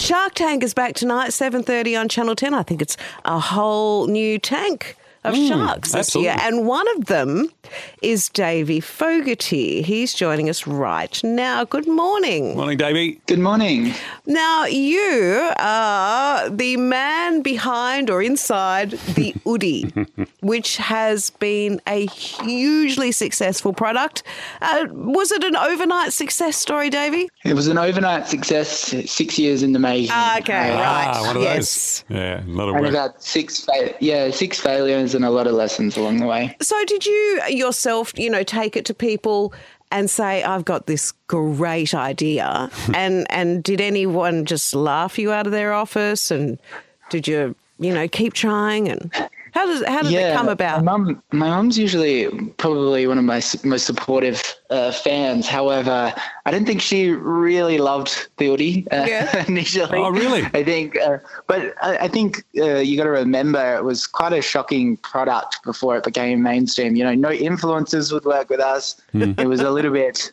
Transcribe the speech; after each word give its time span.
Shark 0.00 0.32
Tank 0.32 0.64
is 0.64 0.72
back 0.72 0.94
tonight, 0.94 1.28
7.30 1.28 2.00
on 2.00 2.08
Channel 2.08 2.34
10. 2.34 2.54
I 2.54 2.62
think 2.62 2.80
it's 2.80 2.96
a 3.26 3.38
whole 3.38 4.06
new 4.06 4.38
tank 4.38 4.96
of 5.24 5.34
sharks 5.36 5.92
this 5.92 6.14
year. 6.14 6.30
absolutely. 6.32 6.58
And 6.58 6.66
one 6.66 6.86
of 6.96 7.06
them 7.06 7.48
is 8.02 8.28
Davie 8.30 8.80
Fogarty. 8.80 9.82
He's 9.82 10.14
joining 10.14 10.48
us 10.48 10.66
right 10.66 11.22
now. 11.22 11.64
Good 11.64 11.86
morning. 11.86 12.56
Morning, 12.56 12.78
Davie. 12.78 13.20
Good 13.26 13.38
morning. 13.38 13.92
Now, 14.26 14.64
you 14.64 15.50
are 15.58 16.48
the 16.48 16.76
man 16.78 17.42
behind 17.42 18.08
or 18.10 18.22
inside 18.22 18.92
the 19.14 19.32
Oodie, 19.46 19.92
which 20.40 20.76
has 20.78 21.30
been 21.30 21.80
a 21.86 22.06
hugely 22.06 23.12
successful 23.12 23.72
product. 23.72 24.22
Uh, 24.62 24.86
was 24.90 25.30
it 25.32 25.44
an 25.44 25.56
overnight 25.56 26.12
success 26.12 26.56
story, 26.56 26.90
Davie? 26.90 27.28
It 27.44 27.54
was 27.54 27.68
an 27.68 27.78
overnight 27.78 28.26
success, 28.26 28.70
six 29.10 29.38
years 29.38 29.62
in 29.62 29.72
the 29.72 29.78
making. 29.78 30.10
Okay, 30.10 30.70
Uh, 30.72 30.80
right. 30.80 31.10
Ah, 31.12 31.22
one 31.26 31.36
of 31.36 31.42
yes. 31.42 32.04
those. 32.08 32.16
Yeah, 32.16 32.44
a 32.44 32.46
lot 32.46 32.68
of 32.68 32.74
And 32.76 32.84
work. 32.84 32.90
about 32.90 33.22
six, 33.22 33.64
fa- 33.64 33.94
yeah, 34.00 34.30
six 34.30 34.58
failures 34.60 35.09
and 35.14 35.24
a 35.24 35.30
lot 35.30 35.46
of 35.46 35.54
lessons 35.54 35.96
along 35.96 36.18
the 36.18 36.26
way. 36.26 36.56
So, 36.60 36.82
did 36.84 37.06
you 37.06 37.42
yourself, 37.48 38.12
you 38.18 38.30
know, 38.30 38.42
take 38.42 38.76
it 38.76 38.84
to 38.86 38.94
people 38.94 39.52
and 39.90 40.08
say, 40.08 40.42
"I've 40.42 40.64
got 40.64 40.86
this 40.86 41.12
great 41.26 41.94
idea," 41.94 42.70
and 42.94 43.26
and 43.30 43.62
did 43.62 43.80
anyone 43.80 44.44
just 44.44 44.74
laugh 44.74 45.18
you 45.18 45.32
out 45.32 45.46
of 45.46 45.52
their 45.52 45.72
office? 45.72 46.30
And 46.30 46.58
did 47.10 47.26
you, 47.26 47.54
you 47.78 47.92
know, 47.92 48.08
keep 48.08 48.32
trying? 48.32 48.88
And 48.88 49.12
how 49.52 49.66
does 49.66 49.84
how 49.86 50.02
did 50.02 50.12
it 50.12 50.36
come 50.36 50.48
about? 50.48 50.84
My 50.84 50.96
mum, 50.96 51.22
my 51.32 51.48
mum's 51.48 51.78
usually 51.78 52.28
probably 52.58 53.06
one 53.06 53.18
of 53.18 53.24
my 53.24 53.42
most 53.64 53.86
supportive 53.86 54.42
uh, 54.70 54.92
fans. 54.92 55.46
However, 55.48 56.12
I 56.46 56.50
didn't 56.50 56.66
think 56.66 56.80
she 56.80 57.10
really 57.10 57.78
loved 57.78 58.28
the 58.36 58.46
Oodie 58.46 58.86
uh, 58.92 59.04
Yeah. 59.08 59.44
initially. 59.48 59.98
Oh, 59.98 60.10
really? 60.10 60.44
I 60.54 60.64
think, 60.64 60.98
uh, 60.98 61.18
but 61.46 61.74
I, 61.82 61.98
I 61.98 62.08
think 62.08 62.44
uh, 62.58 62.76
you 62.76 62.96
got 62.96 63.04
to 63.04 63.10
remember 63.10 63.76
it 63.76 63.84
was 63.84 64.06
quite 64.06 64.32
a 64.32 64.42
shocking 64.42 64.96
product 64.98 65.62
before 65.64 65.96
it 65.96 66.04
became 66.04 66.42
mainstream. 66.42 66.96
You 66.96 67.04
know, 67.04 67.14
no 67.14 67.30
influencers 67.30 68.12
would 68.12 68.24
work 68.24 68.50
with 68.50 68.60
us. 68.60 69.00
Hmm. 69.12 69.32
It 69.38 69.46
was 69.46 69.60
a 69.60 69.70
little 69.70 69.92
bit. 69.92 70.32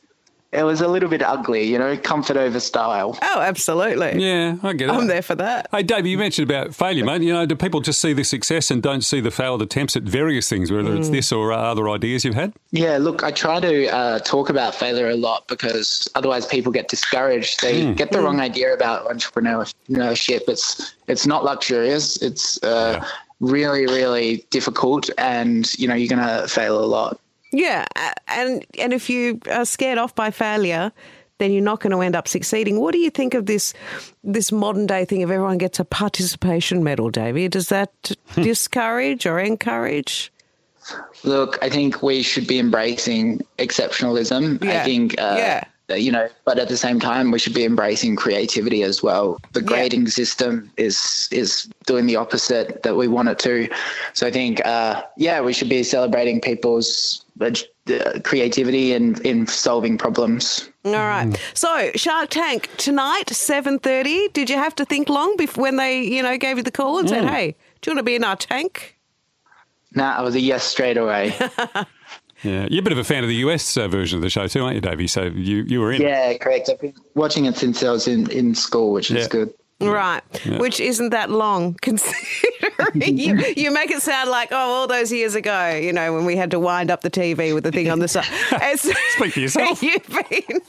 It 0.57 0.63
was 0.63 0.81
a 0.81 0.87
little 0.87 1.07
bit 1.09 1.21
ugly, 1.21 1.63
you 1.63 1.77
know, 1.77 1.95
comfort 1.97 2.35
over 2.35 2.59
style. 2.59 3.17
Oh, 3.21 3.39
absolutely. 3.41 4.23
Yeah, 4.25 4.57
I 4.63 4.73
get 4.73 4.89
it. 4.89 4.91
I'm 4.93 5.05
there 5.07 5.21
for 5.21 5.35
that. 5.35 5.67
Hey, 5.71 5.83
Davie, 5.83 6.09
you 6.09 6.17
mentioned 6.17 6.49
about 6.49 6.73
failure, 6.73 7.05
mate. 7.05 7.21
You 7.21 7.31
know, 7.33 7.45
do 7.45 7.55
people 7.55 7.79
just 7.79 8.01
see 8.01 8.13
the 8.13 8.23
success 8.23 8.71
and 8.71 8.81
don't 8.81 9.01
see 9.03 9.19
the 9.21 9.29
failed 9.31 9.61
attempts 9.61 9.95
at 9.95 10.03
various 10.03 10.49
things, 10.49 10.71
whether 10.71 10.89
Mm. 10.89 10.97
it's 10.99 11.09
this 11.09 11.31
or 11.31 11.53
uh, 11.53 11.57
other 11.57 11.87
ideas 11.89 12.25
you've 12.25 12.33
had? 12.35 12.53
Yeah, 12.71 12.97
look, 12.97 13.23
I 13.23 13.31
try 13.31 13.59
to 13.59 13.87
uh, 13.93 14.19
talk 14.19 14.49
about 14.49 14.73
failure 14.73 15.09
a 15.09 15.15
lot 15.15 15.47
because 15.47 16.07
otherwise 16.15 16.45
people 16.47 16.71
get 16.71 16.87
discouraged. 16.87 17.61
They 17.61 17.93
get 17.93 18.11
the 18.11 18.21
wrong 18.21 18.39
idea 18.39 18.73
about 18.73 19.07
entrepreneurship. 19.07 20.41
It's 20.47 20.93
it's 21.07 21.25
not 21.27 21.43
luxurious. 21.43 22.17
It's 22.21 22.61
uh, 22.63 22.99
Yeah. 23.01 23.07
really, 23.39 23.85
really 23.85 24.45
difficult, 24.49 25.09
and 25.17 25.71
you 25.77 25.87
know 25.87 25.93
you're 25.93 26.09
going 26.15 26.27
to 26.27 26.47
fail 26.47 26.83
a 26.83 26.85
lot. 26.85 27.19
Yeah, 27.51 27.85
and 28.27 28.65
and 28.77 28.93
if 28.93 29.09
you 29.09 29.39
are 29.49 29.65
scared 29.65 29.97
off 29.97 30.13
by 30.15 30.31
failure, 30.31 30.91
then 31.37 31.51
you're 31.51 31.63
not 31.63 31.79
going 31.79 31.91
to 31.91 32.01
end 32.01 32.15
up 32.15 32.27
succeeding. 32.27 32.79
What 32.79 32.91
do 32.93 32.99
you 32.99 33.09
think 33.09 33.33
of 33.33 33.45
this 33.45 33.73
this 34.23 34.51
modern 34.51 34.85
day 34.85 35.05
thing 35.05 35.23
of 35.23 35.31
everyone 35.31 35.57
gets 35.57 35.79
a 35.79 35.85
participation 35.85 36.83
medal, 36.83 37.09
Davie? 37.09 37.47
Does 37.47 37.69
that 37.69 37.91
discourage 38.35 39.25
or 39.25 39.39
encourage? 39.39 40.31
Look, 41.23 41.57
I 41.61 41.69
think 41.69 42.01
we 42.01 42.21
should 42.21 42.47
be 42.47 42.59
embracing 42.59 43.41
exceptionalism. 43.59 44.63
Yeah. 44.63 44.81
I 44.81 44.85
think, 44.85 45.19
uh, 45.19 45.35
Yeah. 45.37 45.63
You 45.95 46.11
know, 46.11 46.27
but 46.43 46.59
at 46.59 46.67
the 46.67 46.77
same 46.77 46.99
time, 46.99 47.31
we 47.31 47.39
should 47.39 47.53
be 47.53 47.63
embracing 47.63 48.15
creativity 48.15 48.83
as 48.83 49.01
well. 49.01 49.39
The 49.53 49.61
grading 49.61 50.07
system 50.07 50.69
is 50.77 51.29
is 51.31 51.69
doing 51.85 52.07
the 52.07 52.17
opposite 52.17 52.83
that 52.83 52.95
we 52.95 53.07
want 53.07 53.29
it 53.29 53.39
to. 53.39 53.69
So 54.13 54.27
I 54.27 54.31
think, 54.31 54.65
uh, 54.65 55.03
yeah, 55.15 55.39
we 55.39 55.53
should 55.53 55.69
be 55.69 55.83
celebrating 55.83 56.41
people's 56.41 57.23
uh, 57.39 57.51
creativity 58.23 58.93
in 58.93 59.21
in 59.25 59.47
solving 59.47 59.97
problems. 59.97 60.69
All 60.83 60.91
right. 60.91 61.39
So 61.53 61.91
Shark 61.95 62.29
Tank 62.29 62.69
tonight, 62.77 63.29
seven 63.29 63.79
thirty. 63.79 64.27
Did 64.29 64.49
you 64.49 64.57
have 64.57 64.75
to 64.75 64.85
think 64.85 65.07
long 65.07 65.37
before 65.37 65.61
when 65.61 65.77
they 65.77 66.01
you 66.01 66.21
know 66.21 66.37
gave 66.37 66.57
you 66.57 66.63
the 66.63 66.71
call 66.71 66.99
and 66.99 67.07
said, 67.07 67.25
"Hey, 67.29 67.55
do 67.81 67.89
you 67.89 67.95
want 67.95 67.99
to 67.99 68.03
be 68.03 68.15
in 68.15 68.23
our 68.25 68.35
tank?" 68.35 68.97
Nah, 69.93 70.17
I 70.17 70.21
was 70.21 70.35
a 70.35 70.41
yes 70.41 70.65
straight 70.65 70.97
away. 70.97 71.33
Yeah, 72.43 72.67
you're 72.69 72.81
a 72.81 72.83
bit 72.83 72.91
of 72.93 72.99
a 72.99 73.03
fan 73.03 73.23
of 73.23 73.29
the 73.29 73.35
US 73.37 73.75
uh, 73.77 73.87
version 73.87 74.17
of 74.17 74.21
the 74.21 74.29
show 74.29 74.47
too, 74.47 74.63
aren't 74.63 74.75
you, 74.75 74.81
Davie? 74.81 75.07
So 75.07 75.23
you, 75.23 75.63
you 75.63 75.79
were 75.79 75.91
in. 75.91 76.01
yeah, 76.01 76.37
correct. 76.37 76.69
I've 76.69 76.79
been 76.79 76.93
watching 77.15 77.45
it 77.45 77.57
since 77.57 77.81
I 77.83 77.89
was 77.91 78.07
in, 78.07 78.29
in 78.31 78.53
school, 78.55 78.91
which 78.93 79.09
is 79.11 79.23
Yeah. 79.23 79.27
good. 79.29 79.53
Right, 79.79 80.21
which 80.59 80.79
isn't 80.79 81.09
that 81.11 81.29
long 81.29 81.75
considering 81.83 82.15
you, 83.05 83.37
you 83.57 83.71
make 83.71 83.91
it 83.91 84.01
sound 84.01 84.29
like, 84.29 84.49
oh, 84.51 84.55
all 84.55 84.87
those 84.87 85.11
years 85.11 85.35
ago, 85.35 85.69
you 85.75 85.93
know, 85.93 86.13
when 86.13 86.25
we 86.25 86.35
had 86.35 86.51
to 86.51 86.59
wind 86.59 86.89
up 86.91 87.01
the 87.01 87.09
TV 87.09 87.53
with 87.53 87.63
the 87.63 87.71
thing 87.71 87.89
on 87.89 87.99
the 87.99 88.07
side. 88.07 88.25
It's- 88.51 88.87
Speak 89.15 89.33
for 89.33 89.39
yourself. 89.39 89.81
You've 89.81 90.07
been, 90.07 90.61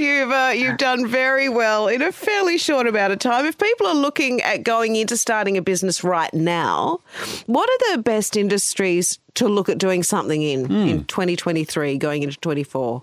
you've, 0.00 0.30
uh, 0.30 0.52
you've 0.54 0.78
done 0.78 1.06
very 1.06 1.48
well 1.48 1.88
in 1.88 2.02
a 2.02 2.12
fairly 2.12 2.58
short 2.58 2.86
amount 2.86 3.12
of 3.12 3.18
time. 3.18 3.44
If 3.46 3.58
people 3.58 3.86
are 3.86 3.94
looking 3.94 4.40
at 4.42 4.62
going 4.62 4.96
into 4.96 5.16
starting 5.16 5.56
a 5.56 5.62
business 5.62 6.02
right 6.04 6.32
now, 6.32 7.00
what 7.46 7.68
are 7.68 7.96
the 7.96 8.02
best 8.02 8.36
industries 8.36 9.18
to 9.34 9.48
look 9.48 9.68
at 9.68 9.78
doing 9.78 10.02
something 10.02 10.42
in 10.42 10.70
in 10.70 11.04
2023, 11.04 11.98
going 11.98 12.22
into 12.22 12.36
24? 12.38 13.02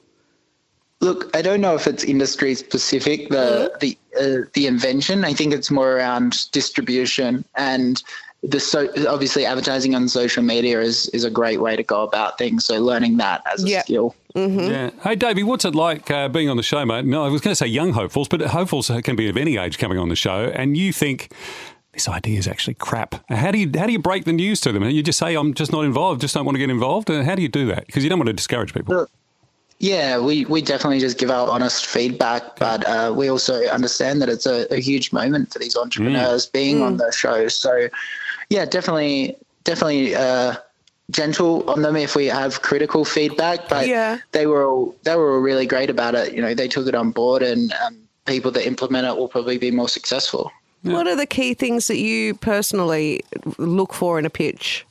Look, 0.99 1.29
I 1.35 1.43
don't 1.43 1.61
know 1.61 1.75
if 1.75 1.85
it's 1.85 2.03
industry 2.03 2.55
specific 2.55 3.29
the 3.29 3.71
the 3.79 3.95
uh, 4.19 4.47
the 4.53 4.65
invention. 4.65 5.23
I 5.23 5.33
think 5.33 5.53
it's 5.53 5.69
more 5.69 5.91
around 5.95 6.51
distribution 6.51 7.45
and 7.55 8.01
the 8.49 8.59
so 8.59 8.87
obviously 9.07 9.45
advertising 9.45 9.93
on 9.95 10.07
social 10.07 10.43
media 10.43 10.79
is 10.81 11.07
is 11.09 11.23
a 11.23 11.29
great 11.29 11.59
way 11.61 11.75
to 11.75 11.83
go 11.83 12.03
about 12.03 12.37
things. 12.37 12.65
So 12.65 12.79
learning 12.79 13.17
that 13.17 13.41
as 13.51 13.63
a 13.63 13.67
Yeah. 13.69 13.81
skill. 13.83 14.15
Yeah. 14.35 14.91
Hey, 15.01 15.15
Davie, 15.15 15.41
what's 15.43 15.65
it 15.65 15.73
like 15.73 16.11
uh, 16.11 16.27
being 16.29 16.47
on 16.47 16.57
the 16.57 16.63
show, 16.63 16.85
mate? 16.85 17.05
No, 17.05 17.25
I 17.25 17.29
was 17.29 17.41
going 17.41 17.51
to 17.51 17.55
say 17.55 17.65
young 17.65 17.93
hopefuls, 17.93 18.27
but 18.27 18.39
hopefuls 18.41 18.91
can 19.03 19.15
be 19.15 19.27
of 19.29 19.35
any 19.37 19.57
age 19.57 19.79
coming 19.79 19.97
on 19.97 20.09
the 20.09 20.15
show, 20.15 20.51
and 20.53 20.77
you 20.77 20.93
think 20.93 21.31
this 21.93 22.07
idea 22.07 22.37
is 22.37 22.47
actually 22.47 22.75
crap. 22.75 23.15
How 23.29 23.49
do 23.49 23.57
you 23.57 23.71
how 23.75 23.87
do 23.87 23.91
you 23.93 23.99
break 23.99 24.25
the 24.25 24.33
news 24.33 24.61
to 24.61 24.71
them? 24.71 24.83
You 24.83 25.01
just 25.01 25.17
say, 25.17 25.33
"I'm 25.35 25.55
just 25.55 25.71
not 25.71 25.85
involved, 25.85 26.21
just 26.21 26.35
don't 26.35 26.45
want 26.45 26.53
to 26.55 26.59
get 26.59 26.69
involved." 26.69 27.09
Uh, 27.09 27.23
How 27.23 27.33
do 27.33 27.41
you 27.41 27.47
do 27.49 27.65
that? 27.67 27.87
Because 27.87 28.03
you 28.03 28.09
don't 28.11 28.19
want 28.19 28.27
to 28.27 28.33
discourage 28.33 28.73
people. 28.75 29.07
Yeah, 29.79 30.19
we, 30.19 30.43
we 30.45 30.61
definitely 30.63 30.99
just 30.99 31.19
give 31.19 31.29
our 31.29 31.47
honest 31.47 31.85
feedback, 31.85 32.55
but 32.57 32.83
uh, 32.87 33.13
we 33.15 33.29
also 33.29 33.63
understand 33.65 34.23
that 34.23 34.29
it's 34.29 34.47
a, 34.47 34.65
a 34.73 34.79
huge 34.79 35.13
moment 35.13 35.53
for 35.53 35.59
these 35.59 35.75
entrepreneurs 35.77 36.47
being 36.47 36.81
on 36.81 36.97
the 36.97 37.11
show. 37.11 37.47
So, 37.47 37.87
yeah, 38.49 38.65
definitely, 38.65 39.35
definitely 39.63 40.15
uh, 40.15 40.55
gentle 41.11 41.69
on 41.69 41.81
them 41.81 41.95
if 41.95 42.15
we 42.15 42.25
have 42.27 42.61
critical 42.61 43.05
feedback. 43.05 43.69
But 43.69 43.87
Yeah. 43.87 44.19
they 44.31 44.47
were 44.47 44.65
all 44.65 44.95
they 45.03 45.15
were 45.15 45.33
all 45.33 45.39
really 45.41 45.65
great 45.65 45.89
about 45.89 46.15
it. 46.15 46.33
You 46.33 46.41
know, 46.41 46.53
they 46.53 46.67
took 46.67 46.87
it 46.87 46.95
on 46.95 47.11
board, 47.11 47.43
and 47.43 47.73
um, 47.85 47.97
people 48.25 48.51
that 48.51 48.65
implement 48.65 49.07
it 49.07 49.15
will 49.17 49.27
probably 49.27 49.57
be 49.57 49.71
more 49.71 49.89
successful. 49.89 50.51
What 50.83 51.07
are 51.07 51.15
the 51.17 51.25
key 51.25 51.53
things 51.53 51.87
that 51.87 51.97
you 51.97 52.35
personally 52.35 53.21
look 53.57 53.93
for 53.93 54.17
in 54.19 54.25
a 54.25 54.29
pitch? 54.29 54.85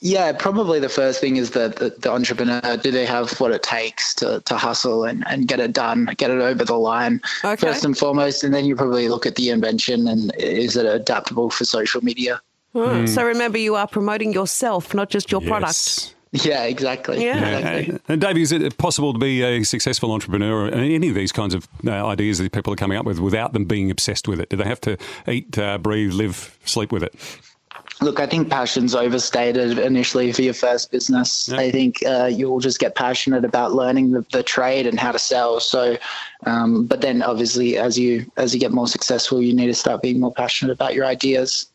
Yeah, 0.00 0.30
probably 0.32 0.78
the 0.78 0.88
first 0.88 1.20
thing 1.20 1.36
is 1.36 1.50
that 1.50 1.76
the, 1.76 1.90
the 1.90 2.10
entrepreneur, 2.10 2.76
do 2.76 2.90
they 2.90 3.04
have 3.04 3.32
what 3.40 3.50
it 3.50 3.64
takes 3.64 4.14
to, 4.16 4.40
to 4.44 4.56
hustle 4.56 5.04
and, 5.04 5.24
and 5.26 5.48
get 5.48 5.58
it 5.58 5.72
done, 5.72 6.06
get 6.16 6.30
it 6.30 6.40
over 6.40 6.64
the 6.64 6.76
line 6.76 7.20
Okay. 7.44 7.56
first 7.56 7.84
and 7.84 7.98
foremost. 7.98 8.44
And 8.44 8.54
then 8.54 8.64
you 8.64 8.76
probably 8.76 9.08
look 9.08 9.26
at 9.26 9.34
the 9.34 9.50
invention 9.50 10.06
and 10.06 10.32
is 10.38 10.76
it 10.76 10.86
adaptable 10.86 11.50
for 11.50 11.64
social 11.64 12.02
media? 12.04 12.40
Hmm. 12.74 13.06
So 13.06 13.24
remember, 13.24 13.58
you 13.58 13.74
are 13.74 13.88
promoting 13.88 14.32
yourself, 14.32 14.94
not 14.94 15.10
just 15.10 15.32
your 15.32 15.40
product. 15.40 15.72
Yes. 15.72 16.14
Yeah, 16.30 16.64
exactly. 16.64 17.24
Yeah. 17.24 17.58
exactly. 17.58 17.98
And 18.08 18.20
Davie, 18.20 18.42
is 18.42 18.52
it 18.52 18.76
possible 18.76 19.14
to 19.14 19.18
be 19.18 19.42
a 19.42 19.64
successful 19.64 20.12
entrepreneur 20.12 20.68
in 20.68 20.78
any 20.78 21.08
of 21.08 21.14
these 21.14 21.32
kinds 21.32 21.54
of 21.54 21.66
uh, 21.86 22.06
ideas 22.06 22.38
that 22.38 22.52
people 22.52 22.72
are 22.72 22.76
coming 22.76 22.98
up 22.98 23.06
with 23.06 23.18
without 23.18 23.54
them 23.54 23.64
being 23.64 23.90
obsessed 23.90 24.28
with 24.28 24.38
it? 24.38 24.50
Do 24.50 24.58
they 24.58 24.64
have 24.64 24.80
to 24.82 24.98
eat, 25.26 25.58
uh, 25.58 25.78
breathe, 25.78 26.12
live, 26.12 26.56
sleep 26.66 26.92
with 26.92 27.02
it? 27.02 27.14
Look, 28.00 28.20
I 28.20 28.26
think 28.26 28.48
passion's 28.48 28.94
overstated 28.94 29.78
initially 29.78 30.32
for 30.32 30.42
your 30.42 30.54
first 30.54 30.90
business. 30.90 31.50
I 31.50 31.70
think 31.70 32.04
uh, 32.06 32.26
you'll 32.26 32.60
just 32.60 32.78
get 32.78 32.94
passionate 32.94 33.44
about 33.44 33.72
learning 33.72 34.12
the, 34.12 34.24
the 34.32 34.42
trade 34.42 34.86
and 34.86 35.00
how 35.00 35.12
to 35.12 35.18
sell. 35.18 35.58
So, 35.58 35.96
um, 36.46 36.86
but 36.86 37.00
then 37.00 37.22
obviously, 37.22 37.76
as 37.76 37.98
you 37.98 38.30
as 38.36 38.54
you 38.54 38.60
get 38.60 38.70
more 38.72 38.86
successful, 38.86 39.42
you 39.42 39.52
need 39.52 39.66
to 39.66 39.74
start 39.74 40.02
being 40.02 40.20
more 40.20 40.32
passionate 40.32 40.72
about 40.72 40.94
your 40.94 41.04
ideas. 41.06 41.70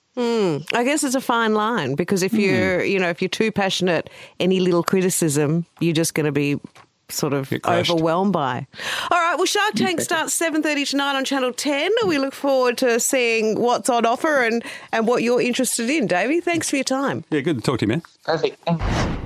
I 0.73 0.83
guess 0.83 1.03
it's 1.03 1.15
a 1.15 1.21
fine 1.21 1.53
line 1.55 1.95
because 1.95 2.21
Hmm. 2.21 2.27
if 2.27 2.33
you're, 2.33 2.83
you 2.83 2.99
know, 2.99 3.09
if 3.09 3.21
you're 3.21 3.29
too 3.29 3.51
passionate, 3.51 4.09
any 4.39 4.59
little 4.59 4.83
criticism, 4.83 5.65
you're 5.79 5.93
just 5.93 6.13
going 6.13 6.27
to 6.27 6.31
be 6.31 6.59
sort 7.13 7.33
of 7.33 7.51
overwhelmed 7.65 8.33
by. 8.33 8.68
All 9.12 9.19
right. 9.19 9.36
Well, 9.36 9.45
Shark 9.45 9.74
Tank 9.75 10.01
starts 10.01 10.33
seven 10.33 10.63
thirty 10.63 10.86
tonight 10.86 11.15
on 11.15 11.25
Channel 11.25 11.54
Ten. 11.54 11.92
We 12.07 12.18
look 12.18 12.33
forward 12.33 12.77
to 12.80 13.00
seeing 13.00 13.60
what's 13.60 13.89
on 13.89 14.06
offer 14.06 14.44
and 14.44 14.63
and 14.92 15.07
what 15.07 15.24
you're 15.24 15.42
interested 15.42 15.89
in, 15.89 16.07
Davie. 16.07 16.42
Thanks 16.42 16.69
for 16.69 16.77
your 16.77 16.83
time. 16.83 17.24
Yeah, 17.30 17.42
good 17.42 17.57
to 17.57 17.62
talk 17.62 17.80
to 17.80 17.86
you, 17.86 17.89
man. 17.89 18.04
Perfect. 18.25 18.57
Thanks. 18.65 19.22